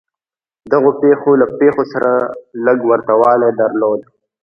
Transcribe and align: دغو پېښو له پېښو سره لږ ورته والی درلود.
دغو 0.71 0.91
پېښو 1.01 1.31
له 1.41 1.47
پېښو 1.59 1.83
سره 1.93 2.11
لږ 2.65 2.79
ورته 2.89 3.13
والی 3.21 3.49
درلود. 3.61 4.01